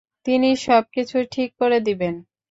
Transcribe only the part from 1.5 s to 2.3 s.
করে দিবেন।